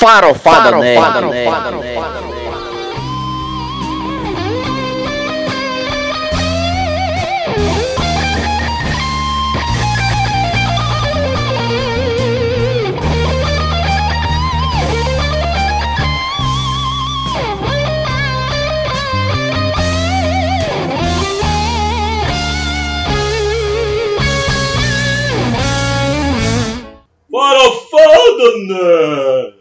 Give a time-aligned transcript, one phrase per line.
[0.00, 1.20] Farofada, Nerd.
[1.28, 1.44] Nerd.
[27.30, 29.59] Farofada Nerd!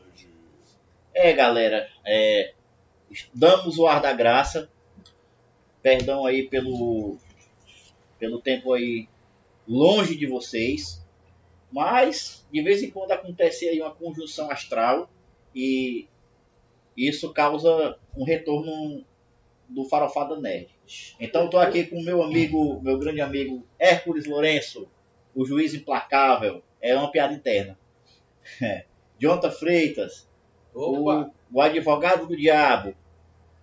[1.22, 2.54] É, galera, é,
[3.34, 4.72] damos o ar da graça.
[5.82, 7.18] Perdão aí pelo,
[8.18, 9.10] pelo tempo aí
[9.68, 11.06] longe de vocês.
[11.70, 15.10] Mas, de vez em quando acontece aí uma conjunção astral
[15.54, 16.08] e
[16.96, 19.04] isso causa um retorno
[19.68, 20.70] do Farofada Nerd.
[21.20, 24.90] Então, estou aqui com meu amigo, meu grande amigo Hércules Lourenço,
[25.36, 26.64] o juiz implacável.
[26.80, 27.78] É uma piada interna.
[29.20, 30.29] Jonathan Freitas,
[30.74, 32.96] o, o advogado do diabo.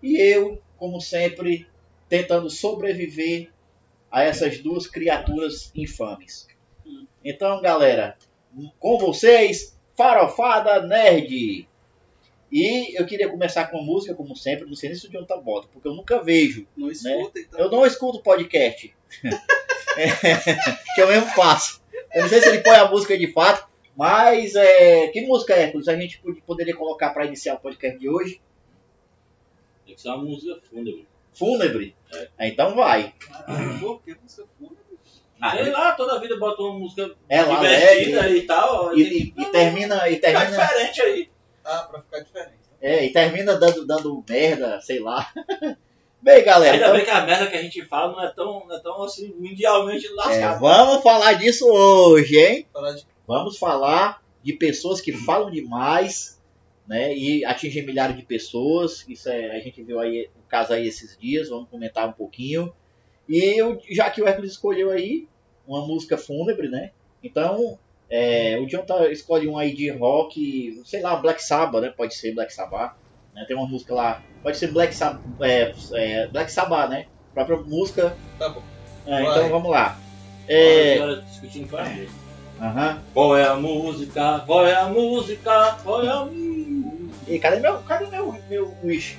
[0.03, 1.67] E eu, como sempre,
[2.09, 3.51] tentando sobreviver
[4.11, 6.47] a essas duas criaturas infames.
[7.25, 8.17] Então, galera,
[8.79, 11.69] com vocês, Farofada Nerd.
[12.53, 15.41] E eu queria começar com uma música, como sempre, não sei nem se o Jonathan
[15.41, 16.67] bota, porque eu nunca vejo.
[16.77, 17.61] Não escuta, então.
[17.61, 18.95] Eu não escuto podcast.
[19.99, 20.11] É,
[20.95, 21.83] que eu mesmo faço.
[22.13, 23.67] Eu não sei se ele põe a música de fato,
[23.97, 27.99] mas é, que música é, Hércules, a gente pod- poderia colocar para iniciar o podcast
[27.99, 28.41] de hoje?
[29.87, 31.07] Tem que ser uma música fúnebre.
[31.35, 31.97] Fúnebre?
[32.39, 33.15] É, Então vai.
[33.81, 34.77] Por que você fuma?
[35.55, 38.39] Sei lá, toda vida bota uma música É lá, divertida alegre.
[38.39, 38.97] e tal.
[38.97, 41.31] E, e- e termina, e ficar termina, diferente aí.
[41.65, 42.55] Ah, pra ficar diferente.
[42.81, 45.31] é, e termina dando, dando merda, sei lá.
[46.23, 48.67] Bem, galera, Ainda então, bem que a merda que a gente fala não é tão,
[48.67, 50.59] não é tão assim, mundialmente é, lascada.
[50.59, 52.67] vamos falar disso hoje, hein?
[52.73, 56.41] Falar de Vamos falar de pessoas que falam demais,
[56.87, 57.15] né?
[57.17, 59.05] E atingem milhares de pessoas.
[59.09, 62.73] Isso é, a gente viu aí o caso aí esses dias, vamos comentar um pouquinho.
[63.29, 65.27] E eu, já que o Hércules escolheu aí
[65.67, 66.93] uma música fúnebre, né?
[67.23, 67.79] Então,
[68.09, 71.93] é, o Jonathan escolhe um aí de rock, sei lá, Black Sabbath, né?
[71.97, 72.97] Pode ser Black Sabbath.
[73.35, 73.45] Né?
[73.47, 77.07] Tem uma música lá, pode ser Black Sabbath, é, é, Black Sabbath, né?
[77.33, 78.17] A própria música.
[78.39, 78.63] Tá bom.
[79.07, 80.01] É, então vamos lá.
[80.49, 80.95] É...
[80.95, 81.85] É, Agora discutindo com a
[82.61, 83.03] aham.
[83.13, 84.43] Qual é a música?
[84.47, 85.77] Qual é a música?
[85.83, 86.37] Qual é a música?
[87.29, 89.19] E cadê meu, cadê meu, meu wish?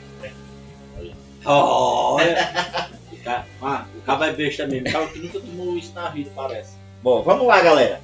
[1.45, 2.75] Olha!
[3.11, 4.87] O cara, ah, o cara vai besta mesmo.
[4.87, 6.75] O cara que nunca tomou isso na vida, parece.
[7.03, 8.01] Bom, vamos lá, galera.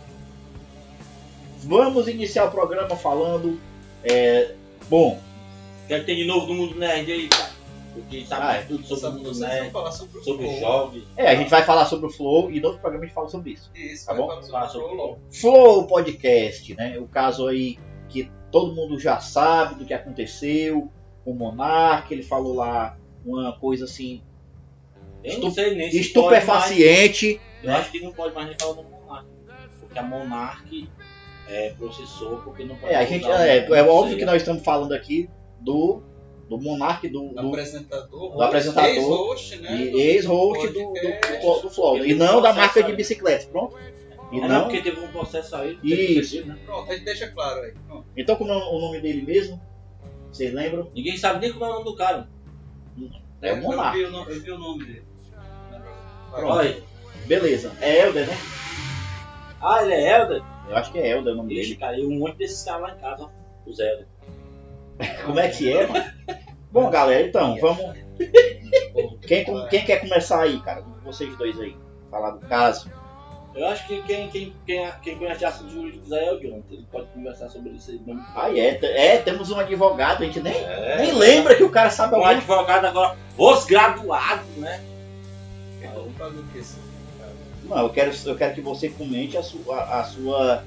[1.63, 3.59] Vamos iniciar o programa falando.
[4.03, 4.51] é,
[4.89, 5.19] bom,
[5.83, 7.52] O que é que tem de novo do mundo nerd aí, cara?
[7.93, 8.61] Porque sabe Ah, é.
[8.63, 10.59] tudo sobre o mundo nerd, falar sobre o sobre Flow.
[10.59, 11.03] jogos.
[11.15, 13.29] é, a gente vai falar sobre o Flow e no outro programa a gente fala
[13.29, 13.69] sobre isso.
[13.75, 14.27] Isso, Tá bom?
[14.27, 15.19] falar Falar sobre o sobre Flow.
[15.31, 16.97] Flow Podcast, né?
[16.99, 17.77] O caso aí
[18.09, 20.89] que todo mundo já sabe do que aconteceu
[21.23, 24.21] com o Monark, ele falou lá uma coisa assim
[25.23, 27.39] Eu Estu- não sei nem se estupefaciente.
[27.39, 29.27] mais- Eu acho que não pode mais nem falar do Monark.
[29.79, 30.89] Porque a Monark
[31.47, 34.63] é, processou, porque não pode É, a gente, é, o- é óbvio que nós estamos
[34.63, 35.29] falando aqui
[35.61, 36.01] do,
[36.57, 38.31] do Monark, do, Do do apresentador.
[38.35, 39.75] do apresentador Ex-host, né?
[39.77, 41.97] e ex-host do, do, do, do Flow.
[42.05, 43.77] E não da marca de bicicleta, pronto?
[44.31, 45.77] E É, não, porque teve um processo aí.
[45.83, 46.43] Isso.
[46.45, 46.57] né?
[46.65, 47.73] Pronto, a gente deixa claro aí.
[47.87, 48.05] Pronto.
[48.17, 49.61] então como é o nome dele mesmo?
[50.31, 50.89] Vocês lembram?
[50.95, 52.27] Ninguém sabe nem como é o nome do cara.
[53.41, 54.01] É o Eu nome,
[54.33, 55.03] eu vi o nome dele.
[56.31, 56.47] Pronto.
[56.53, 56.83] Olha aí.
[57.27, 57.71] Beleza.
[57.79, 58.37] É Elder, né?
[59.61, 60.41] Ah, ele é Elder?
[60.67, 61.79] Eu acho que é Elder o nome Ixi, dele.
[61.79, 63.29] cara, e um monte desses caras lá em casa, ó.
[63.69, 64.07] Os Elder.
[65.25, 66.05] Como é que é, mano?
[66.73, 67.79] Bom, galera, então, vamos.
[69.27, 70.83] Quem, quem quer começar aí, cara?
[71.05, 71.75] Vocês dois aí.
[72.09, 72.91] Falar do caso.
[73.55, 76.63] Eu acho que quem, quem, quem, quem conhece assuntos jurídicos aí é o Jonathan.
[76.71, 78.25] Ele pode conversar sobre isso aí mesmo.
[78.35, 78.79] Ah, é.
[78.81, 80.97] É, temos um advogado, a gente nem, É.
[80.97, 84.83] nem lembra que o cara sabe Um alguma advogado agora, os graduados, né?
[85.93, 86.63] Vamos fazer o que?
[87.67, 89.83] Não, eu quero, eu quero que você comente a sua.
[89.83, 90.63] A sua...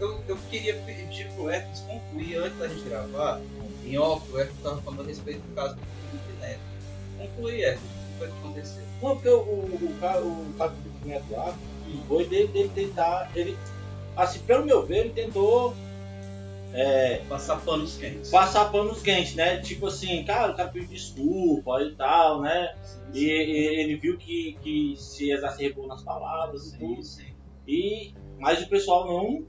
[0.00, 3.40] Eu, eu queria pedir pro Hercules concluir antes da gente gravar.
[3.86, 5.80] Em off, o Hercules estava falando a respeito do caso do
[6.10, 6.60] Felipe Neto.
[7.18, 8.82] Concluir, Hercules, o que foi que aconteceu?
[9.02, 11.56] Não, porque o, o, o o cara do Neto lá,
[12.08, 13.56] foi dele, dele tentar, ele,
[14.16, 15.74] assim, pelo meu ver, ele tentou
[16.72, 18.30] é, Passar panos quentes.
[18.30, 19.60] passar panos quentes, né?
[19.60, 22.74] Tipo assim, cara, o cara pediu desculpa e tal, né?
[23.14, 27.02] E, e ele viu que, que se exacerbou nas palavras e tudo.
[27.02, 27.34] Sim, sim.
[27.66, 29.46] E, mas o pessoal não,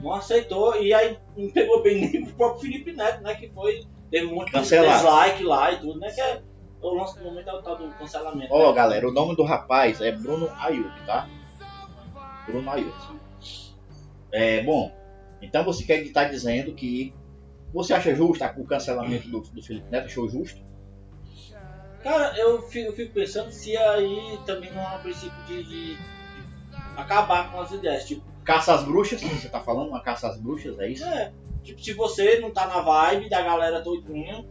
[0.00, 0.80] não aceitou.
[0.80, 3.34] E aí não pegou bem nem o próprio Felipe Neto, né?
[3.34, 3.86] Que foi.
[4.10, 6.10] Teve um monte de dislike lá e tudo, né?
[6.10, 6.42] Que é
[6.80, 8.52] o lance do momento é o tal do cancelamento.
[8.52, 8.74] Ó, né?
[8.74, 11.28] galera, o nome do rapaz é Bruno Ayuk, tá?
[12.46, 13.16] Bruno Ayuk.
[14.30, 14.92] É, bom,
[15.40, 17.14] então você quer estar dizendo que
[17.72, 20.06] você acha justo o cancelamento do, do Felipe Neto?
[20.06, 20.64] Achou justo?
[22.02, 25.98] Cara, eu fico, eu fico pensando se aí também não há um princípio de, de
[26.96, 28.04] acabar com as ideias.
[28.06, 29.88] Tipo, Caça às bruxas, você tá falando?
[29.88, 31.04] Uma caça às bruxas, é isso?
[31.04, 31.32] é,
[31.62, 34.44] tipo, se você não tá na vibe da galera todinha,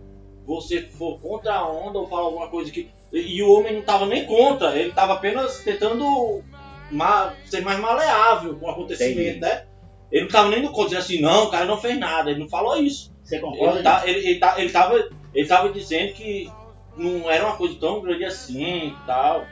[0.45, 2.89] você for contra a onda ou falar alguma coisa que.
[3.11, 6.43] E, e o homem não tava nem contra, ele tava apenas tentando
[6.91, 9.39] ma- ser mais maleável com o acontecimento, Entendi.
[9.39, 9.65] né?
[10.11, 12.39] Ele não tava nem no contra, dizendo assim, não, o cara não fez nada, ele
[12.39, 13.11] não falou isso.
[13.23, 13.75] Você concorda?
[13.75, 16.51] Ele, tá, ele, ele, tá, ele, tava, ele tava dizendo que
[16.95, 19.45] não era uma coisa tão grande assim e tal.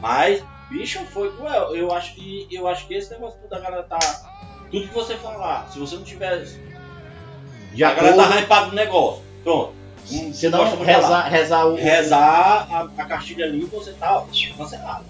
[0.00, 1.74] Mas, bicho, foi cruel.
[1.74, 3.98] Eu acho que, eu acho que esse negócio da galera tá.
[4.70, 6.44] Tudo que você falar, se você não tiver.
[7.72, 9.22] De a galera tá hypada no negócio.
[9.42, 9.72] Pronto.
[10.10, 11.74] Hum, se não rezar, rezar o...
[11.74, 14.26] Rezar a, a cartilha ali, você tá ó,
[14.56, 15.04] cancelado.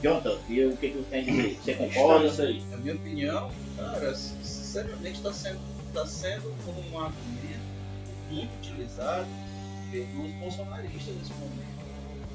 [0.00, 1.58] Jonathan, e o que, que você tem a dizer?
[1.60, 2.26] Você Concorda concorda?
[2.26, 2.62] isso aí?
[2.70, 5.58] Na minha opinião, cara, sinceramente está sendo,
[5.92, 6.54] tá sendo
[6.92, 7.68] um argumento
[8.30, 9.26] muito utilizado
[9.90, 11.82] pelos bolsonaristas nesse momento,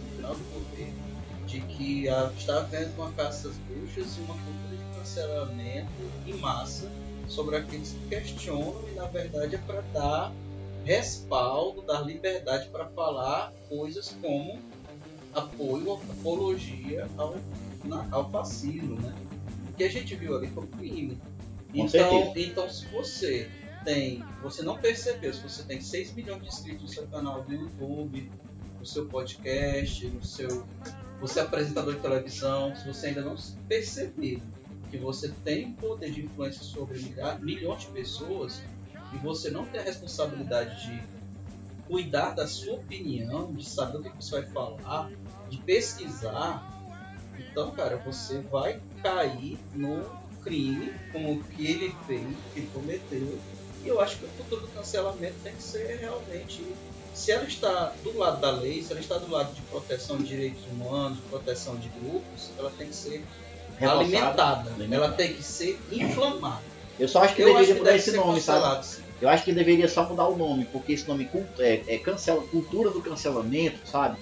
[0.10, 0.94] no final do governo,
[1.46, 2.06] de que
[2.38, 5.92] está havendo uma caça às bruxas e uma cultura de cancelamento
[6.26, 6.90] em massa
[7.28, 10.32] sobre aqueles que questionam e na verdade é para dar
[10.86, 14.60] respaldo, dar liberdade para falar coisas como
[15.34, 17.36] apoio, apologia ao,
[17.84, 19.14] na- ao fascismo, né?
[19.70, 21.18] O que a gente viu ali foi um crime.
[21.74, 23.50] Então, então, se você
[23.84, 27.52] tem, você não percebeu, se você tem 6 milhões de inscritos no seu canal do
[27.54, 28.30] YouTube,
[28.80, 30.66] no seu podcast, no seu,
[31.24, 33.38] você é apresentador de televisão, se você ainda não
[33.70, 34.42] percebeu
[34.92, 37.00] que você tem poder de influência sobre
[37.40, 38.62] milhões de pessoas
[39.14, 41.02] e você não tem a responsabilidade de
[41.88, 45.12] cuidar da sua opinião, de saber o que você vai falar,
[45.50, 46.62] de pesquisar,
[47.40, 50.04] então, cara, você vai cair no
[50.44, 53.40] crime como o que ele fez, que cometeu.
[53.82, 56.66] E eu acho que o futuro do cancelamento tem que ser realmente.
[57.14, 60.24] Se ela está do lado da lei, se ela está do lado de proteção de
[60.26, 63.24] direitos humanos, de proteção de grupos, ela tem que ser
[63.78, 64.00] Reforçado.
[64.02, 64.70] alimentada.
[64.72, 64.96] Alimentada.
[64.96, 66.62] Ela tem que ser inflamada.
[67.00, 68.86] Eu só acho que eu acho deveria que mudar esse ser nome, sabe?
[68.86, 69.04] sim.
[69.22, 71.30] Eu acho que deveria só mudar o nome, porque esse nome
[71.60, 74.18] é, é cancela, cultura do cancelamento, sabe?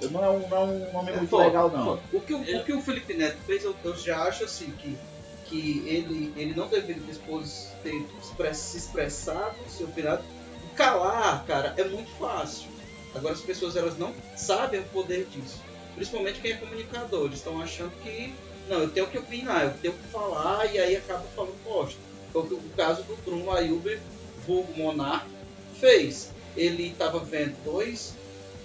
[0.00, 1.84] Eu- Não é um, não é um nome É muito foda, legal, não.
[1.84, 2.02] foda.
[2.12, 4.98] O que, o, o que o Felipe Neto fez, eu, eu já acho assim que,
[5.46, 7.02] que ele, ele não deveria
[7.82, 10.22] ter se expressado, se opinado.
[10.76, 12.68] Calar, cara, é muito fácil.
[13.14, 15.60] Agora as pessoas elas não sabem o poder disso.
[15.94, 17.26] Principalmente quem é comunicador.
[17.26, 18.32] Eles estão achando que
[18.68, 22.00] não, eu tenho que opinar, eu tenho que falar e aí acaba falando bosta.
[22.34, 24.00] O caso do Bruno Ayuber,
[24.46, 25.26] vulgo Monar,
[25.78, 26.30] fez.
[26.56, 28.14] Ele estava vendo dois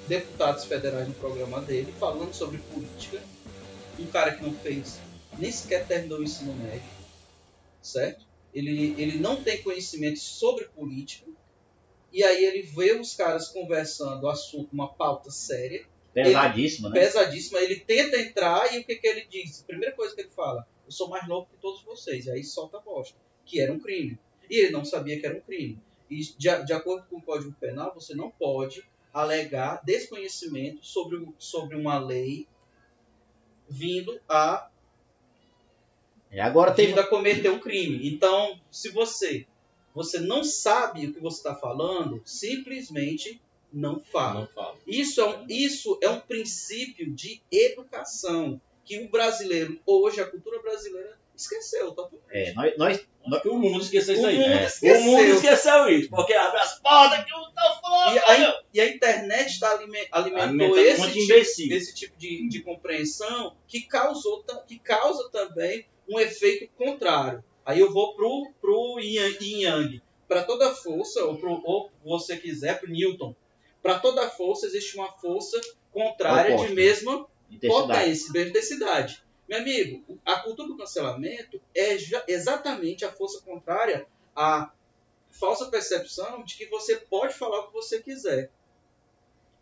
[0.07, 3.21] deputados federais no programa dele falando sobre política.
[4.00, 5.00] Um cara que não fez,
[5.38, 6.83] nem sequer terminou o ensino médio,
[7.81, 8.24] certo?
[8.54, 11.25] Ele, ele não tem conhecimento sobre política.
[12.12, 16.99] E aí ele vê os caras conversando o assunto, uma pauta séria, Pesadíssimo, né?
[16.99, 17.59] pesadíssima.
[17.59, 19.61] Ele tenta entrar e o que, que ele diz?
[19.68, 22.26] Primeira coisa que ele fala: Eu sou mais novo que todos vocês.
[22.26, 24.18] E aí solta a bosta, que era um crime.
[24.49, 25.80] E ele não sabia que era um crime.
[26.09, 28.83] E de, de acordo com o Código Penal, você não pode
[29.14, 32.47] alegar desconhecimento sobre, sobre uma lei
[33.69, 34.69] vindo a,
[36.31, 36.90] E agora teve.
[36.90, 38.09] vindo a cometer um crime.
[38.09, 39.45] Então, se você
[39.97, 43.42] você não sabe o que você está falando, simplesmente
[43.73, 44.42] não fala.
[44.42, 44.77] Não falo.
[44.87, 50.61] Isso é, um, isso é um princípio de educação que o brasileiro, hoje, a cultura
[50.61, 51.92] brasileira, esqueceu.
[51.92, 54.37] Tá tudo É, nós, nós, Que o mundo esqueceu isso O aí.
[54.37, 54.66] mundo É.
[54.66, 54.99] esqueceu.
[54.99, 56.09] O mundo esqueceu isso.
[56.09, 58.16] Porque abre as portas que eu tô falando.
[58.16, 62.47] E a, e a internet está alime- alimentou Alimentando esse, um tipo, esse tipo de,
[62.47, 67.44] de compreensão que, causou, que causa também um efeito contrário.
[67.68, 70.02] Aí eu vou pro, pro yin yang.
[70.26, 73.36] Para toda força, ou, pro, ou você quiser, pro Newton.
[73.83, 75.59] Para toda força existe uma força
[75.92, 76.69] contrária Oposta.
[76.69, 77.88] de mesma intensidade.
[77.88, 79.24] potência, mesma intensidade.
[79.50, 81.97] Meu amigo, a cultura do cancelamento é
[82.30, 84.71] exatamente a força contrária à
[85.30, 88.50] falsa percepção de que você pode falar o que você quiser.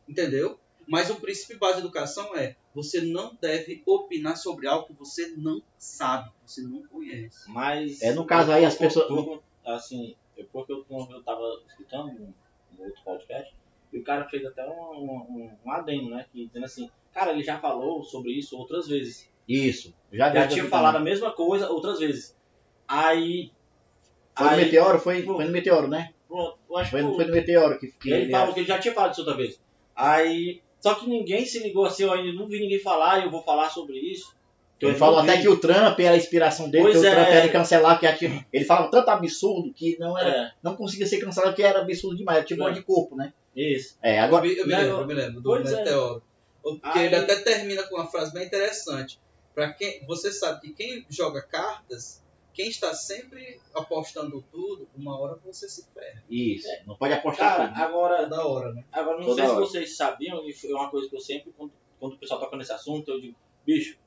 [0.08, 0.60] Entendeu?
[0.88, 5.34] Mas o princípio base da educação é você não deve opinar sobre algo que você
[5.38, 7.50] não sabe, você não conhece.
[7.50, 8.02] Mas.
[8.02, 12.34] É, no caso aí, as pessoas- eu- Assim, eu, porque eu, eu tava escutando um,
[12.78, 13.52] um outro podcast,
[13.92, 16.24] e o cara fez até um, um, um adendo, né?
[16.32, 19.28] Que dizendo assim, cara, ele já falou sobre isso outras vezes.
[19.48, 19.92] Isso.
[20.12, 22.36] Já, Já já tinha falado a mesma coisa outras vezes.
[22.88, 23.52] Aí.
[24.38, 25.00] Foi no aí, Meteoro?
[25.00, 26.14] Foi, foi no Meteoro, né?
[26.28, 28.68] Pronto, eu acho Foi, que no- foi no Meteoro que, que ele falou que ele
[28.68, 29.60] já tinha falado isso outra vez.
[29.96, 30.62] Aí.
[30.86, 33.42] Só que ninguém se ligou assim, eu ainda não vi ninguém falar e eu vou
[33.42, 34.36] falar sobre isso.
[34.78, 35.42] Que eu Ele falou até vi.
[35.42, 37.12] que o Trump era a inspiração dele, Pois que o é.
[37.16, 38.46] Trump era de cancelar, que tinha...
[38.54, 42.16] ele falava tanto absurdo que não, era, É, não conseguia ser cancelado, porque era absurdo
[42.16, 42.70] demais, era tipo É.
[42.70, 43.34] um de corpo, né?
[43.56, 43.98] isso.
[44.00, 44.44] É, Eu agora.
[44.46, 45.60] me, eu me lembro, eu me lembro do é.
[45.64, 46.22] Meteoro.
[46.62, 49.20] Porque Aí- ele até termina com uma frase bem interessante.
[49.56, 52.22] Para quem, você sabe que quem joga cartas,
[52.56, 56.24] quem está sempre apostando tudo, uma hora você se ferra.
[56.30, 57.78] Isso, não pode apostar Cara, tudo.
[57.78, 57.84] né?
[57.86, 58.86] agora, Toda hora, né?
[58.92, 59.66] agora não Toda sei hora.
[59.66, 62.56] se vocês sabiam, e foi uma coisa que eu sempre, quando, quando o pessoal toca
[62.58, 63.36] nesse assunto, eu digo,
[63.66, 63.98] bicho,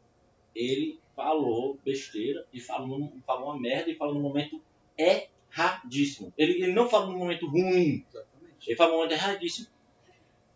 [0.54, 4.60] ele falou besteira e falou, falou uma merda e falou no momento
[4.96, 6.32] erradíssimo.
[6.36, 8.66] Ele, ele não falou no momento ruim, Exatamente.
[8.66, 9.66] Ele falou um momento erradíssimo.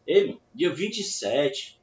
[0.07, 1.81] Ei, mano, dia 27,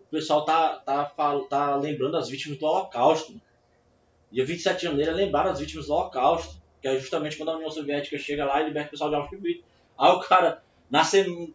[0.00, 3.40] o pessoal tá, tá, fal- tá lembrando as vítimas do Holocausto.
[4.34, 6.62] Dia 27 de janeiro é lembrar as vítimas do Holocausto.
[6.82, 9.62] Que é justamente quando a União Soviética chega lá e liberta o pessoal de Auschwitz.
[9.98, 11.54] Aí o cara, na, sem-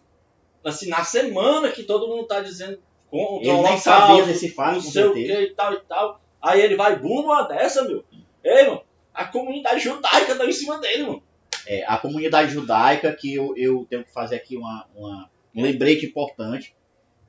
[0.64, 2.80] assim, na semana que todo mundo tá dizendo
[3.12, 5.38] contra o Ele nem Holocausto, sabia desse fato, não sei o certeza.
[5.40, 6.22] que e tal e tal.
[6.42, 8.04] Aí ele vai, bum, uma dessa, meu.
[8.44, 8.82] Ei, mano,
[9.14, 11.22] a comunidade judaica tá em cima dele, mano.
[11.68, 16.06] É, a comunidade judaica, que eu, eu tenho que fazer aqui uma, uma- um lembrete
[16.08, 16.74] importante,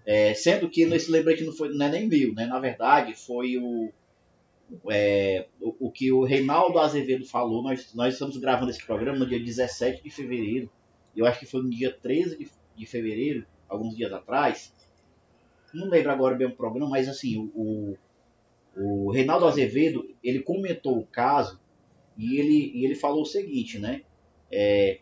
[0.06, 2.46] é, sendo que nesse lembrete não, foi, não é nem meu, né?
[2.46, 3.92] na verdade foi o,
[4.90, 9.26] é, o, o que o Reinaldo Azevedo falou, nós, nós estamos gravando esse programa no
[9.26, 10.70] dia 17 de fevereiro,
[11.16, 14.74] eu acho que foi no dia 13 de, de fevereiro, alguns dias atrás,
[15.72, 17.96] não lembro agora bem o programa, mas assim, o,
[18.76, 21.60] o, o Reinaldo Azevedo, ele comentou o caso
[22.16, 24.02] e ele, e ele falou o seguinte, né?
[24.50, 24.98] é,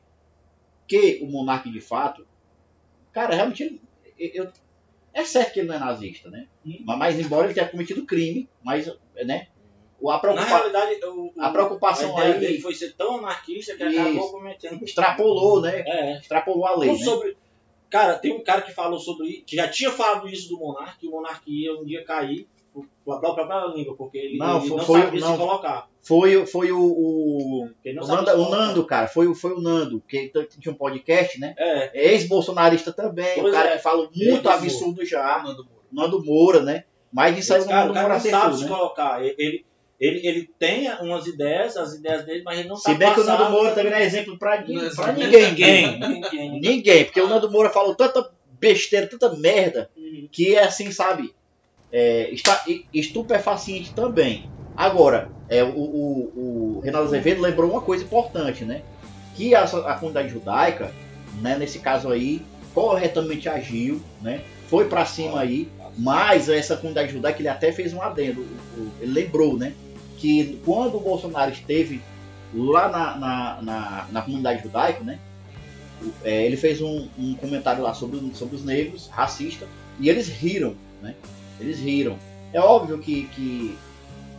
[0.87, 2.27] que o monarca de fato,
[3.13, 3.81] cara, realmente ele,
[4.35, 4.51] eu,
[5.15, 6.47] é certo que ele não é nazista, né?
[6.85, 8.87] Mas, mas embora ele tenha cometido crime, mas,
[9.25, 9.49] né?
[10.01, 13.75] O- A, preocupa, realidade, o, o- a preocupação a aí dele foi ser tão anarquista
[13.77, 14.01] que Isso.
[14.01, 14.85] acabou cometendo.
[14.85, 15.83] extrapolou, né?
[15.87, 16.19] É.
[16.19, 17.05] Extrapolou a lei, Não né?
[17.05, 17.37] sobre.
[17.91, 19.43] Cara, tem um cara que falou sobre.
[19.47, 22.47] que já tinha falado isso do Monark, que o Monark ia um dia cair
[23.05, 25.33] com a própria língua, porque ele Não, ele foi- não foi- sabia não.
[25.33, 25.89] se colocar.
[26.03, 28.51] Foi, foi o, o, não o, Nanda- o.
[28.51, 30.29] Nando, cara, foi, o- foi o Nando, que
[30.61, 31.55] tinha um podcast, né?
[31.59, 33.77] É, Ex-bolsonarista também, o Pois cara é.
[33.77, 35.79] que fala muito do absurdo já, Nando Moura.
[35.91, 36.85] Nando Moura, né?
[37.11, 38.69] Mas isso aí o cara, o cara Moura não sabe acertou, se né?
[38.71, 39.25] colocar.
[39.25, 39.65] Ele,
[40.01, 43.21] ele, ele tem umas ideias, as ideias dele, mas ele não Se sabe bem que
[43.21, 43.25] o.
[43.25, 45.25] Nando Moura também não é exemplo pra, Não é pra exemplo.
[45.25, 45.51] ninguém.
[45.51, 46.61] Ninguém, ninguém.
[46.61, 50.29] Ninguém, porque o Nando Moura falou tanta besteira, tanta merda, Uhum.
[50.31, 51.35] que é assim, sabe?
[51.93, 54.49] É, está estupefaciente também.
[54.77, 58.83] Agora, é, o, o, o Reinaldo Azevedo lembrou uma coisa importante, né?
[59.35, 60.93] Que a, a comunidade judaica,
[61.41, 62.43] né, nesse caso aí,
[62.75, 64.43] corretamente agiu, né?
[64.69, 68.47] Foi pra cima aí, mas essa comunidade judaica, ele até fez um adendo,
[69.01, 69.73] ele lembrou, né?
[70.19, 72.03] Que quando o Bolsonaro esteve
[72.55, 75.19] lá na, na, na, na comunidade judaica, né?
[76.23, 79.67] É, ele fez um, um comentário lá sobre, sobre os negros, racista,
[79.99, 81.15] e eles riram, né?
[81.61, 82.17] Eles riram.
[82.53, 83.77] É óbvio que, que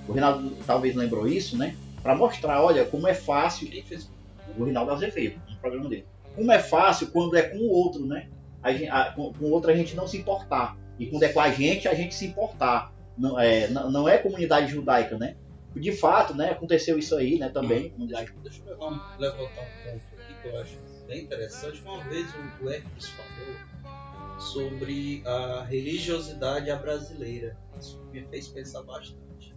[0.07, 1.75] o Reinaldo talvez lembrou isso, né?
[2.01, 3.67] Para mostrar, olha, como é fácil.
[3.69, 4.09] Quem fez?
[4.57, 6.05] O Reinaldo Azevedo, no programa dele.
[6.35, 8.27] Como é fácil quando é com o outro, né?
[8.63, 10.77] A gente, a- com, com o outro a gente não se importar.
[10.97, 12.91] E quando é com a gente, a gente se importar.
[13.17, 15.35] Não é, não, não é comunidade judaica, né?
[15.75, 16.51] De fato, né?
[16.51, 17.49] Aconteceu isso aí, né?
[17.49, 17.89] Também.
[17.91, 21.81] comunidade Deixa eu levar- levantar um ponto aqui que eu acho bem interessante.
[21.83, 27.57] Uma vez o Hermes falou sobre a religiosidade à brasileira.
[27.79, 29.55] Isso me fez pensar bastante.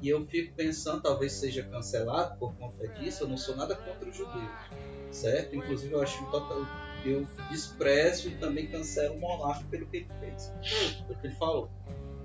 [0.00, 3.24] E eu fico pensando, talvez seja cancelado por conta disso.
[3.24, 4.50] Eu não sou nada contra os judeus,
[5.10, 5.54] certo?
[5.56, 6.58] Inclusive, eu acho total.
[7.04, 10.52] Eu desprezo e também cancelo o monarca pelo que ele fez,
[11.06, 11.70] pelo que ele falou.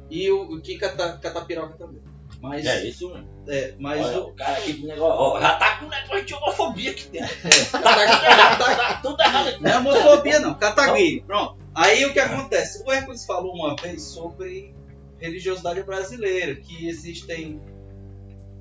[0.10, 2.01] E o, o Kim Cata, Catapiroca também.
[2.50, 3.28] Mas, É isso mesmo.
[3.48, 5.20] é, mas Olha, o, o cara aqui do negócio.
[5.20, 7.36] ó, já tá com um negócio de homofobia aqui dentro.
[7.72, 9.58] Cata- Tá tudo errado.
[9.62, 10.56] Não é homofobia, não.
[10.56, 11.22] Cataguiri.
[11.22, 11.58] Pronto.
[11.74, 12.84] Aí o que acontece?
[12.86, 14.74] O Hércules falou uma vez sobre
[15.20, 17.62] religiosidade brasileira, que existem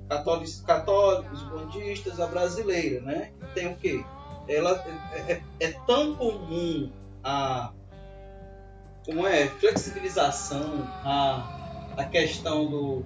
[0.09, 3.31] católicos, católicos bandistas, a brasileira, né?
[3.53, 4.03] Tem o quê?
[4.47, 4.83] Ela
[5.27, 6.91] é, é- é tão comum
[7.23, 7.71] a
[9.05, 13.05] como é flexibilização, a, a questão do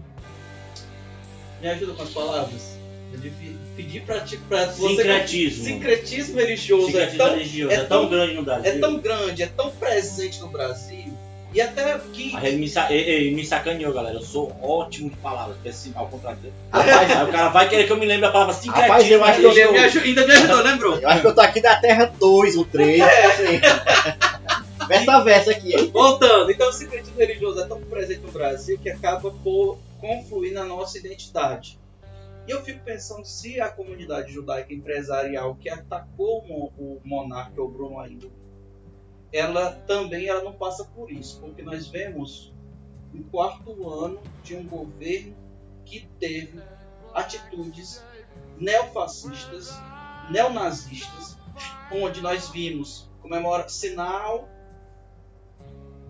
[1.61, 2.77] me ajuda com as palavras.
[3.17, 5.63] De pe- pedir para ti, para você Sincretismo.
[5.65, 7.71] sincretismo religioso é Sincretismo tão religioso.
[7.71, 8.71] é É tão- tão grande no Brasil.
[8.71, 11.13] é tão grande, é tão presente no Brasil,
[11.51, 12.35] E até que.
[12.43, 14.15] Ele me, sa- ele- ele me sacaneou, galera.
[14.17, 16.53] Eu sou ótimo de palavras, porque assim, ao contrário dele.
[16.71, 18.81] Aí o cara vai querer que eu me lembre a palavra sincretismo.
[18.87, 20.99] Rapaz, eu acho que Ele me aju- ainda me ajudou, lembrou?
[20.99, 23.59] Eu acho que eu tô aqui da Terra 2, o 3, assim.
[24.87, 25.75] Verso a verso aqui?
[25.87, 30.63] Voltando, então o secretismo religioso é tão presente no Brasil que acaba por confluir na
[30.65, 31.79] nossa identidade.
[32.47, 37.61] E eu fico pensando se a comunidade judaica empresarial que atacou o mo- o monarca,
[37.61, 38.27] o Bruno Ainda,
[39.31, 42.51] ela também ela não passa por isso, porque nós vemos
[43.13, 45.35] o quarto ano de um governo
[45.85, 46.59] que teve
[47.13, 48.03] atitudes
[48.57, 49.71] neofascistas,
[50.31, 51.37] neonazistas,
[51.91, 54.47] onde nós vimos comemora sinal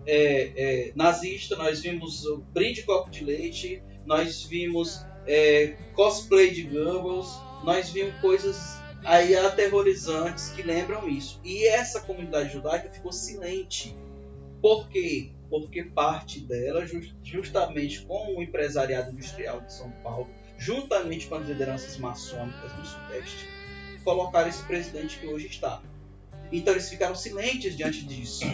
[0.06, 0.52] é,
[0.88, 6.62] é, nazista, nós vimos o brinde de copo de leite, nós vimos é, cosplay de
[6.62, 7.28] Goebbels,
[7.64, 11.40] nós vimos coisas aí aterrorizantes que lembram isso.
[11.44, 13.96] E essa comunidade judaica ficou silente.
[14.60, 15.32] Por quê?
[15.48, 20.28] Porque parte dela, jus- justamente com o empresariado industrial de São Paulo,
[20.58, 23.46] juntamente com as lideranças maçônicas do Sudeste,
[24.04, 25.82] colocaram esse presidente que hoje está.
[26.52, 28.44] Então eles ficaram silentes diante disso.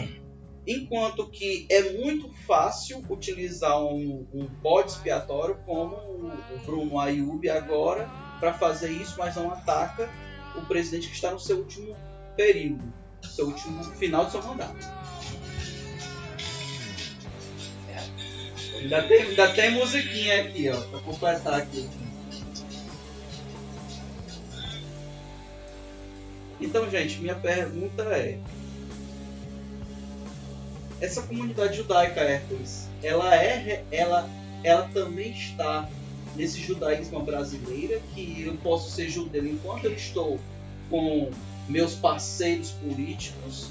[0.67, 8.09] Enquanto que é muito fácil utilizar um, um bode expiatório como o Bruno Ayub agora
[8.41, 10.09] para fazer isso, mas não ataca
[10.57, 11.95] o presidente que está no seu último
[12.35, 12.83] período,
[13.23, 14.85] seu último final de seu mandato.
[18.77, 21.89] Ainda tem, ainda tem musiquinha aqui, ó, para completar aqui.
[26.59, 28.39] Então, gente, minha pergunta é:
[30.99, 34.29] essa comunidade judaica, Hércules, ela é, ela,
[34.63, 35.87] ela também está
[36.35, 40.39] nesse judaísmo brasileiro que eu posso ser judeu enquanto eu estou
[40.89, 41.31] com
[41.67, 43.69] meus parceiros políticos.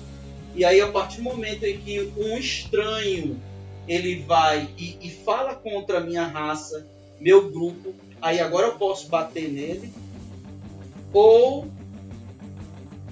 [0.54, 3.40] E aí a partir do momento em que um estranho
[3.86, 6.86] ele vai e, e fala contra a minha raça,
[7.20, 9.92] meu grupo, aí agora eu posso bater nele
[11.12, 11.66] ou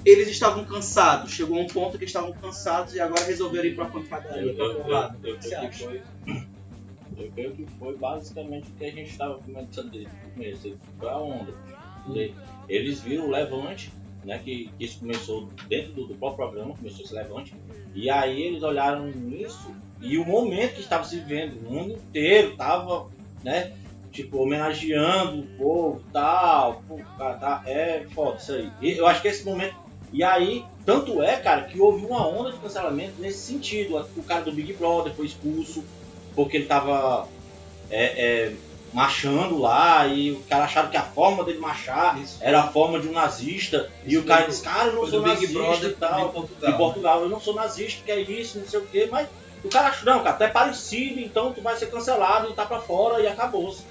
[0.05, 4.51] eles estavam cansados, chegou um ponto que estavam cansados e agora resolveram ir pra pancadaria,
[4.53, 5.19] Eu, pra eu, eu, porrada.
[5.25, 5.85] eu que acha?
[5.85, 6.03] foi.
[7.17, 10.77] Eu creio que foi basicamente o que a gente estava comentando desde o começo.
[10.99, 11.55] Foi a onda.
[12.69, 13.93] Eles viram o levante,
[14.25, 14.39] né?
[14.39, 17.55] Que, que isso começou dentro do, do próprio programa, começou esse levante.
[17.95, 22.53] E aí eles olharam nisso e o momento que estava se vivendo, o mundo inteiro
[22.53, 23.09] estava,
[23.43, 23.73] né?
[24.11, 26.83] Tipo, homenageando o povo tal.
[27.17, 28.71] Cara, tá, é foda isso aí.
[28.83, 29.84] E eu acho que esse momento.
[30.15, 33.99] E aí, tanto é, cara, que houve uma onda de cancelamento nesse sentido.
[34.17, 35.83] O cara do Big Brother foi expulso
[36.37, 37.27] porque ele tava
[37.91, 38.53] é, é,
[38.93, 42.39] marchando lá e o cara achava que a forma dele marchar Isso.
[42.41, 43.91] era a forma de um nazista.
[44.07, 45.95] e Isso o cara disse, cara, eu não Foi sou do Big nazista Brother e
[45.95, 46.71] tal em Portugal.
[46.71, 49.29] de Portugal, eu não sou nazista, que é isso, não sei o quê, mas
[49.65, 52.65] o cara acha, não, cara, tu é parecido, então tu vai ser cancelado e tá
[52.65, 53.83] pra fora e acabou-se,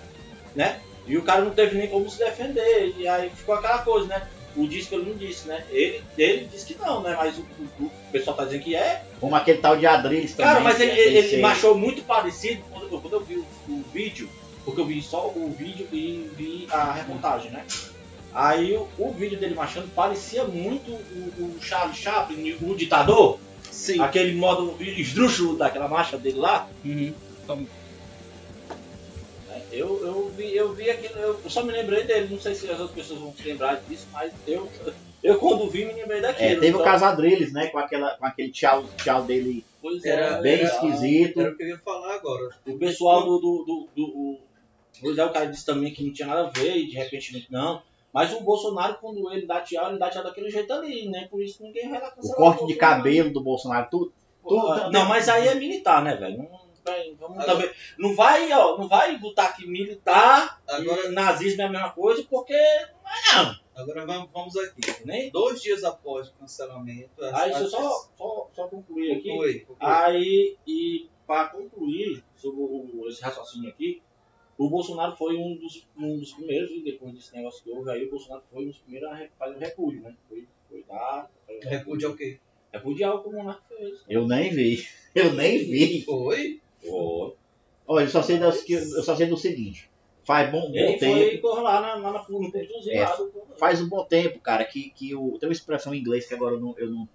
[0.56, 0.80] né?
[1.06, 4.26] E o cara não teve nem como se defender, e aí ficou aquela coisa, né?
[4.56, 5.64] O que ele não disse, né?
[5.72, 7.16] Ele, ele disse que não, né?
[7.18, 9.04] Mas o, o- o pessoal tá dizendo que é.
[9.20, 10.52] Como aquele tal de Adriles também.
[10.52, 13.36] Cara, mas ele, é ele, ele ser- achou muito parecido quando, eu- quando eu vi
[13.36, 14.30] o, o vídeo,
[14.64, 17.66] porque eu vi só o vídeo e vi a reportagem, né?
[18.34, 23.40] Aí o, o vídeo dele marchando parecia muito o, o Charlie Chaplin, o ditador.
[23.72, 24.00] Sim.
[24.02, 26.68] Aquele modo esdrúxulo daquela marcha dele lá.
[26.86, 27.14] Uhum.
[29.74, 32.80] Eu, eu, vi, eu vi aquilo, eu só me lembrei dele, não sei se as
[32.80, 34.70] outras pessoas vão se lembrar disso, mas eu,
[35.24, 36.48] eu quando vi me lembrei daquilo.
[36.50, 37.68] É, teve então, o caso Adriles, né?
[37.68, 41.42] Com, aquela, com aquele tchau, tchau dele Pois é, Era bem era- esquisito.
[41.42, 42.50] Era o que eu ia falar agora.
[42.66, 43.38] o pessoal do.
[43.40, 44.40] do, do, do o,
[45.02, 47.46] pois é, o cara disse também que não tinha nada a ver e de repente
[47.50, 47.82] não.
[48.14, 51.28] Mas o Bolsonaro, quando ele dá tchau, ele dá tchau daquele jeito ali, né?
[51.30, 52.80] Por isso ninguém vai lá O corte de Bolsonaro.
[52.80, 54.14] cabelo do Bolsonaro, tudo.
[54.48, 56.38] tudo Não, mas aí é militar, né, velho?
[56.38, 61.10] Não, vai- vamos Agora- também- não vai, ó, não vai botar aqui militar Agora- e
[61.12, 63.64] nazismo é a mesma coisa, porque não é não.
[63.76, 64.82] Agora vamos, vamos aqui.
[65.06, 67.24] Nem Dois dias após o cancelamento.
[67.24, 69.30] as- Aí deixa eu só, só, só concluir aqui.
[69.30, 69.78] Conclui, conclui.
[69.80, 74.02] Aí, e para concluir sobre o- esse raciocínio aqui,
[74.58, 78.06] o Bolsonaro foi um dos, um dos primeiros, e depois desse negócio que houve, aí
[78.06, 80.16] o Bolsonaro foi um dos primeiros a fazer o repúdio, né?
[80.30, 81.30] Foi, foi dar.
[81.50, 82.40] o Repúdio ao quê?
[82.72, 84.04] Repudiar o que o monarca fez.
[84.10, 84.84] Eu nem vi.
[85.16, 86.02] Eu nem vi.
[86.04, 86.60] Foi?
[87.88, 89.90] Olha, eu só sei, das, que- eu só sei do seguinte.
[90.26, 91.18] Faz bom, bom Ele tempo.
[91.18, 92.52] foi correr lá na, lá na, no
[92.90, 93.06] É.
[93.58, 96.56] Faz um bom tempo, cara, que, que o, tem uma expressão em inglês que agora
[96.56, 96.74] eu não.
[96.78, 97.08] Eu não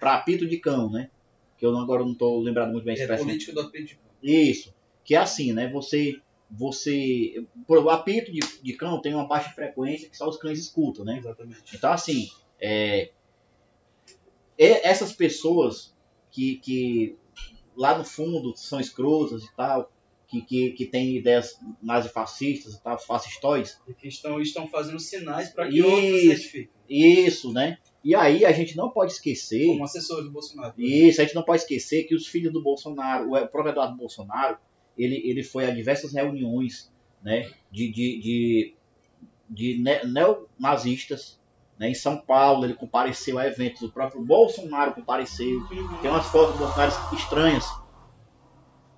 [0.00, 1.08] pra apito de cão, né?
[1.56, 3.26] Que eu não, agora não tô lembrado muito bem a É expressão.
[3.26, 4.00] político do apetite.
[4.22, 4.74] Isso.
[5.04, 5.68] Que é assim, né?
[5.70, 6.20] Você.
[6.50, 7.44] Você.
[7.66, 11.04] por- O apito de, de cão tem uma baixa frequência que só os cães escutam,
[11.04, 11.16] né?
[11.18, 11.76] Exatamente.
[11.76, 12.28] Então, assim,
[12.60, 13.10] é,
[14.58, 15.94] e- essas pessoas
[16.32, 17.16] que, que
[17.78, 19.90] lá no fundo são escrotas e tal,
[20.26, 23.80] que, que, que tem ideias nazifascistas e tal, fascistoides.
[23.88, 25.88] E que estão, estão fazendo sinais para que Isso.
[25.88, 26.70] outros identifiquem.
[26.88, 27.78] Isso, né?
[28.04, 29.66] E aí a gente não pode esquecer.
[29.68, 30.74] Como assessor do Bolsonaro.
[30.76, 34.58] Isso, a gente não pode esquecer que os filhos do Bolsonaro, o próprio Eduardo Bolsonaro,
[34.96, 38.74] ele, ele foi a diversas reuniões né, de, de, de,
[39.48, 41.37] de ne- neonazistas.
[41.78, 45.64] Né, em São Paulo, ele compareceu a eventos, o próprio Bolsonaro compareceu.
[46.00, 47.82] Tem umas fotos do Bolsonaro estranhas.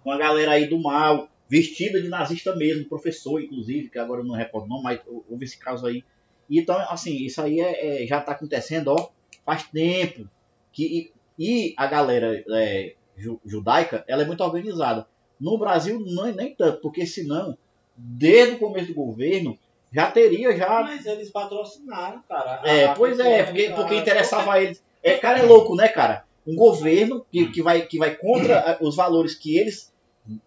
[0.03, 4.25] Com a galera aí do mal, vestida de nazista mesmo, professor, inclusive, que agora eu
[4.25, 6.05] não recordo não, mas houve esse caso aí.
[6.49, 9.11] Então, assim, isso aí é, é- já está acontecendo, ó,
[9.45, 10.29] faz tempo.
[10.73, 15.07] Que, e, e a galera é, ju- judaica, ela é muito organizada.
[15.39, 17.57] No Brasil, não, nem tanto, porque senão,
[17.97, 19.59] desde o começo do governo,
[19.93, 22.61] já teria já Mas eles patrocinaram, cara.
[22.65, 24.83] é, A- pois é, porque, a- porque interessava a eles.
[25.03, 26.25] É, cara, é louco, né, cara?
[26.47, 29.93] Um governo que, que, vai, que vai contra a- os valores que eles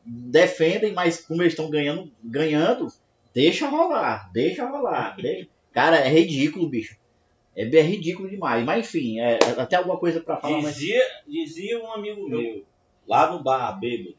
[0.05, 2.87] defendem, mas como eles estão ganhando, ganhando,
[3.33, 5.15] deixa rolar, deixa rolar.
[5.21, 6.97] deixa- Cara, é ridículo, bicho.
[7.55, 8.63] É bem ridículo demais.
[8.63, 10.75] Mas enfim, é, até alguma coisa pra falar, mas.
[10.75, 12.63] Dizia, dizia um amigo meu,
[13.07, 14.15] lá no bar, bêbado.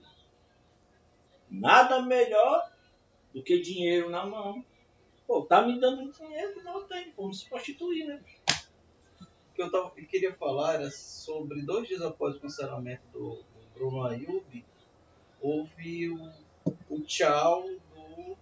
[1.50, 2.62] Nada melhor
[3.32, 4.64] do que dinheiro na mão.
[5.26, 7.12] Pô, tá me dando dinheiro que não tem.
[7.16, 8.22] Vamos se prostituir, né?
[9.50, 13.36] O que eu, tava, eu queria falar era sobre dois dias após o cancelamento do,
[13.36, 14.64] do Bruno Ayub,
[15.40, 16.32] houve o,
[16.90, 18.36] o tchau do,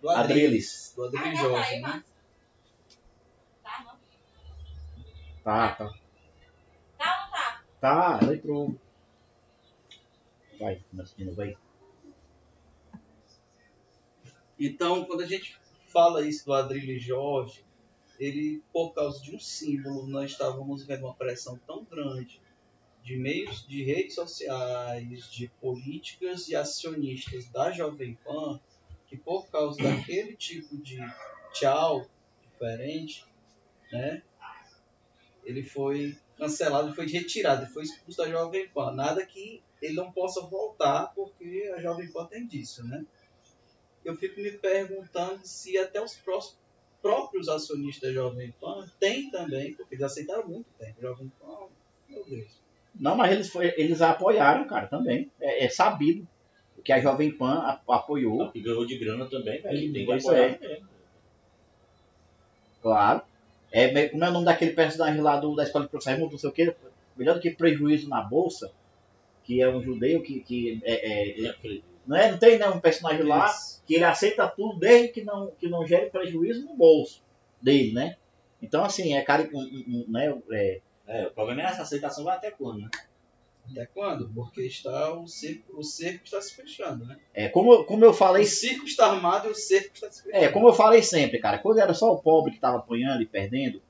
[0.00, 0.92] do Adriles.
[0.94, 2.04] do Adriles Jorge, né?
[5.42, 5.90] Tá, tá.
[6.98, 7.64] Tá ou tá?
[7.80, 8.74] Tá, ela entrou.
[10.58, 11.56] Vai, começa de novo aí.
[14.58, 15.58] Então, quando a gente
[15.90, 17.64] fala isso do Adriles Jorge,
[18.18, 22.40] ele, por causa de um símbolo, nós estávamos vendo uma pressão tão grande
[23.02, 28.60] de meios de redes sociais, de políticas e acionistas da Jovem Pan,
[29.06, 30.98] que por causa daquele tipo de
[31.52, 32.06] tchau
[32.42, 33.24] diferente,
[33.90, 34.22] né,
[35.44, 38.92] ele foi cancelado, foi retirado, foi expulso da Jovem Pan.
[38.92, 43.04] Nada que ele não possa voltar, porque a Jovem Pan tem disso, né?
[44.04, 46.56] Eu fico me perguntando se até os prós-
[47.02, 51.00] próprios acionistas da Jovem Pan têm também, porque eles aceitaram muito tempo.
[51.00, 51.66] Jovem Pan,
[52.08, 52.60] meu Deus.
[52.98, 55.30] Não, mas eles, foi, eles a apoiaram, cara, também.
[55.40, 56.26] É, é sabido
[56.84, 59.92] que a Jovem Pan a- apoiou, Que ganhou de grana também, velho.
[59.92, 60.80] Tem que apoiar é.
[62.82, 63.22] claro.
[63.72, 66.50] É, como é o nome daquele personagem lá do, da escola de professores, não sei
[66.50, 66.74] o que,
[67.16, 68.72] melhor do que prejuízo na bolsa,
[69.44, 71.54] que é um judeu que, que é, é, Não
[72.04, 72.08] acredito.
[72.08, 75.24] não, é, não tem né, um personagem lá Eles- que ele aceita tudo desde que
[75.24, 77.22] não, que não gere prejuízo no bolso
[77.60, 78.16] dele, né?
[78.62, 82.24] Então, assim, é cara, um, um, um, né, é, É, o problema é essa aceitação
[82.24, 82.90] vai até quando, né?
[83.70, 84.28] Até quando?
[84.34, 87.16] Porque está o cerco, o cerco está se fechando, né?
[87.32, 90.44] é como, como eu falei O circo está armado e o cerco está se fechando.
[90.44, 93.26] É, como eu falei sempre, cara, quando era só o pobre que estava apanhando e
[93.26, 93.80] perdendo,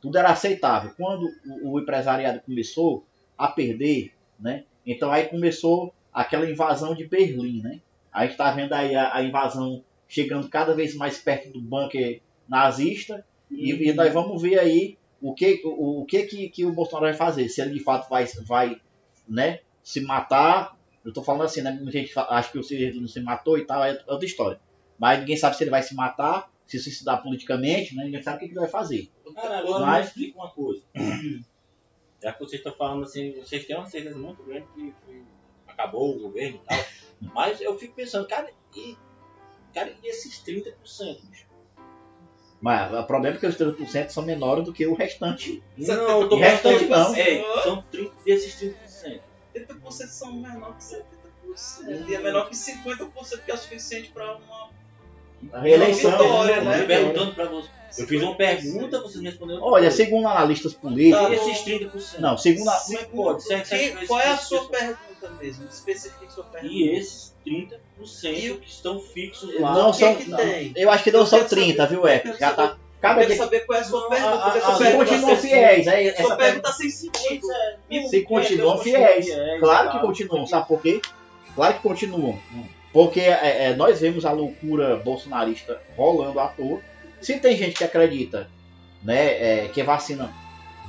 [0.00, 0.92] tudo era aceitável.
[0.96, 1.26] Quando
[1.62, 3.04] o, o empresariado começou
[3.36, 4.64] a perder, né?
[4.86, 7.80] Então aí começou aquela invasão de Berlim, né?
[8.12, 12.20] A gente está vendo aí a, a invasão chegando cada vez mais perto do bunker
[12.48, 16.72] nazista e, e nós vamos ver aí o que o, o que, que que o
[16.72, 18.80] Bolsonaro vai fazer, se ele de fato vai vai,
[19.28, 20.76] né, se matar.
[21.04, 21.70] Eu tô falando assim, né?
[21.72, 24.60] Muita gente acha que o Ciro não se matou e tal, é outra história.
[24.98, 28.04] Mas ninguém sabe se ele vai se matar, se suicidar politicamente, né?
[28.04, 29.08] Ninguém sabe o que ele vai fazer.
[29.34, 30.82] Cara, agora Mas- me explica uma coisa.
[32.22, 35.22] Já que vocês estão falando assim, vocês têm uma certeza muito grande que foi-
[35.78, 36.84] acabou o governo e tal.
[37.34, 38.96] Mas eu fico pensando, cara, e,
[39.72, 40.74] cara, e esses 30%?
[41.30, 41.46] bicho?
[42.60, 45.62] Mas o problema é que os 30% são menores do que o restante.
[45.76, 47.14] Não, eu tô O restante não.
[47.14, 49.20] É, são 30, desses 30%.
[49.54, 52.08] 30% são menor que 70%.
[52.08, 54.70] E é menor que 50% que é o suficiente para uma.
[55.52, 56.10] A reeleição.
[56.10, 56.80] vitória, Eu né?
[56.80, 57.68] tô perguntando pra você.
[57.96, 59.62] Eu fiz uma pergunta, vocês me responderam.
[59.62, 61.26] outra Olha, segundo analistas políticos.
[61.26, 62.18] Tá esses 30%?
[62.18, 64.06] Não, segundo a, Como é que pode?
[64.06, 64.68] Qual é a sua
[65.18, 65.20] 30%.
[65.20, 65.68] pergunta mesmo?
[65.68, 66.72] Especifique sua pergunta.
[66.74, 67.78] E esses 30%
[68.38, 69.74] E o- que estão fixos lá.
[69.74, 70.14] não que são.
[70.14, 70.72] que tem?
[70.76, 72.22] eu acho que não Eu são quero 30, saber- viu, Epic?
[72.22, 72.76] quero Já saber- tá.
[73.00, 73.36] Cada Quero dia.
[73.36, 74.34] saber qual é a sua pergunta.
[74.34, 76.62] a- porque a- sua a- Se pergunta continuam tá sem- fiéis, aí Sua essa pergunta
[76.68, 77.46] tá sem sentido.
[77.52, 78.02] É.
[78.08, 79.26] Se continuam fiéis.
[79.60, 81.00] Claro que continuam, sabe por quê?
[81.54, 82.38] Claro que continuam.
[82.92, 86.80] Porque é, é, nós vemos a loucura bolsonarista rolando à toa.
[87.20, 88.48] Se tem gente que acredita
[89.00, 90.32] né, é, que vacina,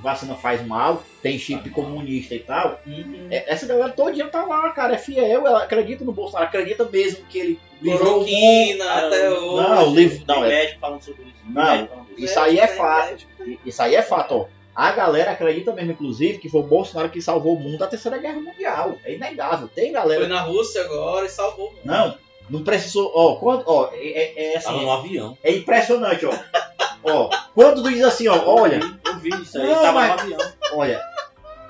[0.02, 3.28] vacina faz mal, tem chip comunista e tal, Uhum.
[3.30, 7.26] é, essa galera todinha tá lá, cara, é fiel, ela acredita no Bolsonaro, acredita mesmo
[7.26, 8.28] que ele livrou o mundo.
[8.30, 9.70] Cloroquina Cara, até não, hoje.
[9.70, 11.34] Não, livro, não, é, médico falando sobre isso.
[11.46, 11.90] Não.
[12.18, 12.40] Isso.
[12.40, 13.10] aí é fato.
[13.10, 13.32] médico.
[13.66, 14.46] Isso aí é fato, ó.
[14.76, 18.18] A galera acredita mesmo, inclusive, que foi o Bolsonaro que salvou o mundo da Terceira
[18.18, 18.96] Guerra Mundial.
[19.04, 19.68] É inegável.
[19.68, 20.22] Tem galera.
[20.22, 21.74] Foi na Rússia agora e salvou.
[21.84, 22.16] Não,
[22.50, 23.12] não precisou.
[23.14, 25.38] Ó, quando, ó, é, é, é assim, Tava no avião.
[25.44, 26.32] é impressionante, ó.
[27.04, 30.08] ó, quando tu diz assim, ó, olha, Eu vi isso aí, Não, ele tava mas-
[30.08, 30.52] no avião.
[30.74, 31.02] olha.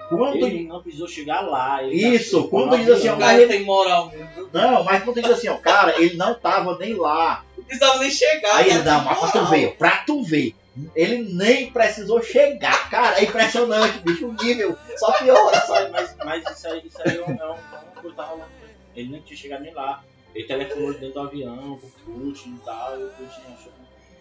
[0.10, 1.84] Quando Ele não precisou chegar lá.
[1.84, 3.15] ele Isso, quando diz assim, avião.
[3.15, 4.50] O cara tem moral mesmo.
[4.52, 7.46] Não, mas quando tu diz assim, ó, cara, ele não tava nem lá.
[7.56, 8.56] Não precisava nem chegar.
[8.56, 10.56] Aí ele dá, mas pra tu ver, pra tu ver.
[10.96, 12.89] Ele nem precisou chegar.
[12.89, 14.76] Cara, é impressionante, bicho, o nível.
[14.98, 15.63] Só piora.
[15.76, 17.56] Aí, mas, mas isso aí, isso aí é um- é um- é uma
[18.02, 18.50] coisa que tá rolando.
[18.96, 20.04] Ele nem tinha chegado nem lá.
[20.34, 21.92] Ele telefonou dentro do avião, com o
[22.32, 23.72] Putin e tal, e o Putin achou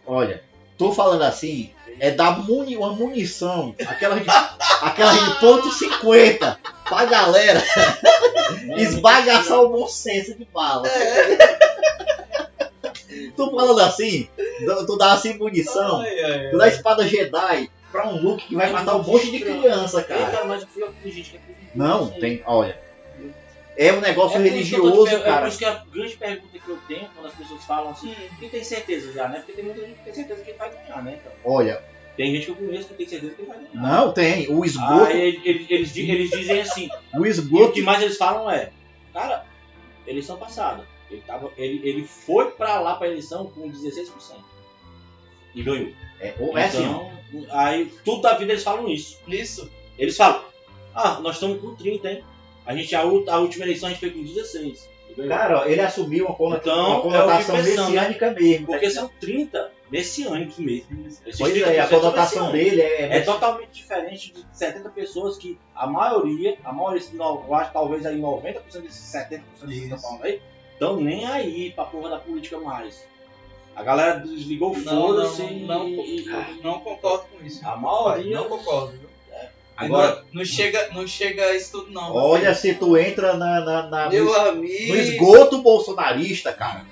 [0.06, 0.42] Olha,
[0.78, 4.26] tô falando assim, é dar muni, uma munição, aquela de,
[4.80, 7.62] aquela de ponto 50, pra galera
[8.78, 10.88] esbagaçar o bom senso de bala.
[13.36, 14.28] Tô falando assim,
[14.86, 16.50] tu- dá assim munição, Ai, ai, ai.
[16.50, 20.20] tu dá espada Jedi pra um Luke que vai matar um monte de criança, cara.
[20.20, 20.44] Acredita
[21.74, 22.78] Não, tem, olha.
[23.80, 25.48] É um negócio É que eu religioso, per- É por cara.
[25.48, 28.64] isso que a grande pergunta que eu tenho quando as pessoas falam assim, quem tem
[28.64, 29.36] certeza já, né?
[29.38, 31.18] Porque tem muita gente que tem certeza que ele vai ganhar, né?
[31.20, 31.82] Então, Olha,
[32.16, 33.70] tem gente que eu conheço que tem certeza que ele vai ganhar.
[33.80, 34.52] não tem.
[34.52, 37.82] O esgoto, Aí eles, eles, eles, di- eles dizem assim, o e o esgoto que
[37.82, 38.72] mais eles falam é,
[39.14, 39.46] cara,
[40.06, 44.10] eleição passada, ele, tava, ele, ele foi pra lá pra eleição com 16%
[45.54, 45.92] e ganhou.
[46.20, 47.12] é, é assim, então,
[47.50, 49.18] aí tudo da vida eles falam isso.
[49.28, 49.70] Isso.
[49.96, 50.42] Eles falam,
[50.94, 52.24] ah, nós estamos com 30, hein?
[52.68, 54.88] A, gente, a, a última eleição a gente foi com 16.
[55.10, 55.30] e ganhou.
[55.30, 58.66] Cara, ó, ele assumiu uma conota- Então, uma é o conotação pensamos, messiânica mesmo.
[58.66, 58.92] Porque né?
[58.92, 61.06] são 30 messiânicos mesmo.
[61.06, 65.58] Esses Pois 30% é, a conotação dele é, É totalmente diferente de 70 pessoas que
[65.74, 69.98] a maioria, a maioria, não, eu acho que talvez aí 90% desses 70% que estão
[69.98, 70.42] falando aí,
[70.74, 73.02] estão nem aí pra porra da política mais.
[73.74, 77.66] A galera desligou o Não, foda-se não, e, não, e- não concordo com isso.
[77.66, 78.36] a maioria.
[78.36, 79.07] Não concordo, viu?
[79.80, 82.12] Agora- Agora, não chega, não chega isso tudo não.
[82.14, 84.92] Olha, se tu entra na, na- na- meu no, amigo.
[84.92, 86.84] no esgoto bolsonarista, cara,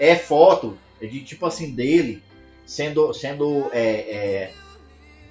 [0.00, 2.22] é foto de tipo assim dele
[2.64, 4.52] sendo, sendo é, é,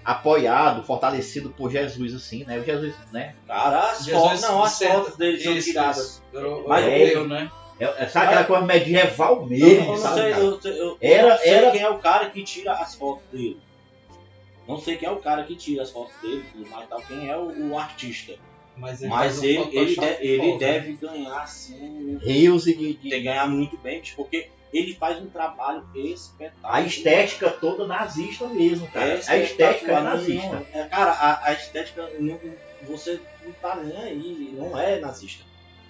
[0.04, 2.60] apoiado, fortalecido por Jesus, assim, né?
[2.60, 3.36] O Jesus, né?
[3.48, 6.22] Cara, as Jesus fotos, não, as fotos dele são tiradas.
[6.34, 7.52] Eu- Mas eu- ele- eu, né?
[7.80, 10.22] É, é, sabe aquela coisa medieval Eu, mesmo, eu não sabe?
[10.22, 12.94] sei, eu, eu- eu Era- não sei era- quem é o cara que tira as
[12.94, 13.60] fotos dele.
[14.67, 17.30] Não sei quem é o cara que tira as fotos dele, tudo mais, tal, quem
[17.30, 18.34] é o, o artista.
[18.78, 20.58] Mas ele, Mas um ele, ele, de- ele foda.
[20.65, 22.17] deve ganhar sim.
[22.21, 26.76] Rios e de, Tem de- que ganhar muito bem, porque ele faz um trabalho espetacular.
[26.76, 29.10] a estética toda nazista mesmo, cara.
[29.10, 30.47] É a estética é nazista.
[30.47, 32.39] não- é, cara, a, a estética não,
[32.84, 35.43] você não tá nem aí, não é nazista.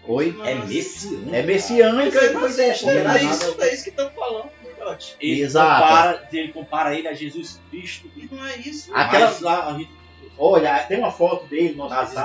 [0.07, 0.35] Oi?
[0.43, 1.37] É messiânica.
[1.37, 3.45] É messiânica, é pois é, é é nazista.
[3.49, 4.49] isso, é isso que estão falando,
[5.19, 5.81] Ele Exato.
[5.81, 8.09] compara, ele compara ele a Jesus Cristo.
[8.15, 8.91] E não é isso.
[8.93, 9.89] Aquela- Mas lá, a gente,
[10.37, 12.23] Olha, tem uma foto dele no não fazia-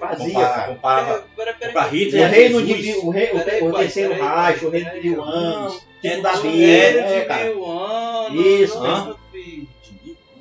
[0.00, 0.68] Nazismo compara, cara.
[0.74, 2.08] comparava peraí, pra peraí.
[2.08, 6.10] O reino de o, rei, o, o terceiro Reich, o reino de mil anos, É
[6.10, 7.44] tipo da do Bíblia, reino é, de cara.
[7.44, 9.14] mil anos, Isso, não, né?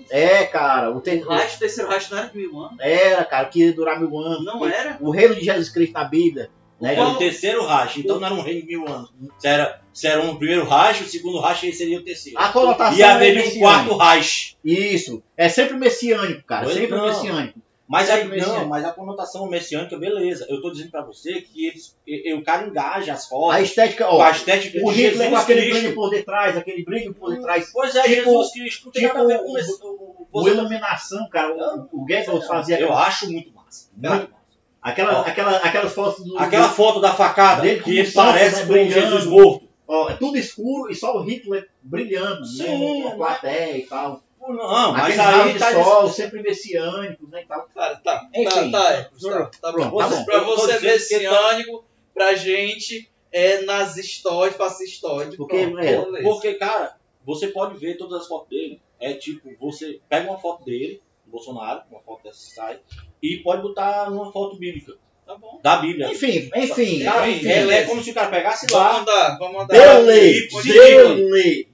[0.10, 2.78] É, cara, o, ter, O Reich, o terceiro Reich não era de mil anos?
[2.80, 4.44] era, cara, que ia durar mil anos.
[4.44, 4.98] Não era?
[5.00, 6.50] O reino de Jesus Cristo na Bíblia,
[6.82, 6.94] né?
[6.96, 9.12] Era o terceiro Reich, então não era um reino de mil anos.
[9.39, 12.38] Se era, se era um primeiro Reich, o segundo Reich esse seria o terceiro.
[12.39, 13.86] A conotação E é haveria um messiânica.
[13.88, 14.58] quarto Reich.
[14.65, 17.06] Isso, é sempre messiânico, cara, Pois sempre não.
[17.08, 17.60] messiânico.
[17.88, 20.46] Mas aí, não, mas a conotação messiânica, beleza.
[20.50, 23.60] Eu tô dizendo pra você que eles, e- e o cara engaja as fotos A
[23.60, 25.80] estética, com ó, a estética o Hitler com Jesus aquele Cristo.
[25.82, 29.13] brilho por detrás, aquele brilho por detrás, Pois é, Tipo- Jesus Cristo não tem tipo
[29.17, 29.72] nada a ver com o- esse.
[29.84, 33.89] o- o o- iluminação, cara, o, o Goebbels fazia Eu aquela, acho muito massa.
[33.94, 34.40] Muito massa.
[34.82, 35.22] Aquela, Ó.
[35.22, 38.94] aquela, aquelas fotos do, Aquela do- foto da facada, Dele que parece né, com brilhando.
[39.02, 39.67] Jesus morto.
[39.88, 43.15] ó, é tudo escuro e só o Hitler brilhando, Sim, né, com a né?
[43.15, 44.22] plateia e tal.
[44.48, 47.67] Não, mas aí de tá sol sempre messiânicos, né, e tal.
[47.76, 48.72] Cara, tá, Enfim.
[48.72, 49.98] tá, tá, é, tá, tá Pronto, bom.
[50.00, 50.26] tá Você- bom.
[50.26, 55.38] Pra você que messiânico, pra gente é nazistóide, fascistóide.
[55.38, 56.22] Porque, pronto, é.
[56.24, 58.82] Porque, cara, você pode ver todas as fotos dele.
[59.00, 62.80] É tipo, você pega uma foto dele, Bolsonaro, uma foto dessa sai,
[63.22, 64.94] e pode botar numa foto bíblica,
[65.26, 65.60] Tá bom.
[65.63, 66.12] da Bíblia.
[66.12, 67.88] Enfim, enfim, Cara, enfim, é, é beleza.
[67.88, 69.00] como se o cara pegasse Vamos lá.
[69.00, 69.74] andar, vamos andar.
[69.74, 71.15] Beleza, Sigla.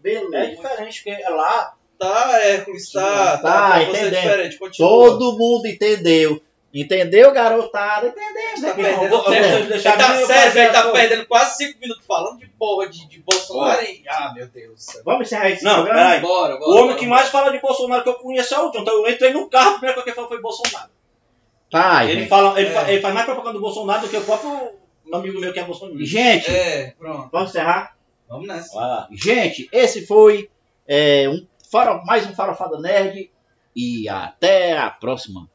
[0.02, 1.74] beleza, É diferente, porque é lá.
[2.00, 4.58] Tá, Hércules, tá, tá, Tá, é entendendo.
[4.78, 6.39] Todo mundo entendeu.
[6.73, 8.08] Entendeu, garotada?
[8.08, 13.19] Entendeu, Tá perdendo deixar tá, tá perdendo quase 5 minutos falando de porra de, de
[13.19, 14.03] Bolsonaro e...
[14.08, 14.86] Ah, meu Deus.
[15.06, 15.99] Vamos encerrar esse Não, programa?
[16.01, 16.21] peraí.
[16.21, 16.69] Bora, bora.
[16.69, 17.19] O homem bora, que bora.
[17.19, 18.82] mais fala de Bolsonaro que eu conheço é o John.
[18.82, 20.89] Então eu entrei no carro, a primeira coisa que ele falou foi Bolsonaro.
[21.71, 22.30] Tá, Ele, gente.
[22.30, 22.71] fala, ele, É.
[22.73, 24.71] fa- ele faz mais propaganda do Bolsonaro do que o próprio
[25.13, 26.06] amigo meu que é Bolsonaro.
[26.06, 27.30] Gente, É, pronto.
[27.32, 27.95] vamos encerrar?
[28.30, 29.08] Vamos nessa.
[29.12, 30.49] Gente, esse foi
[30.88, 31.45] é, um
[32.06, 33.32] mais um Farofada Nerd.
[33.75, 35.49] e até a próxima.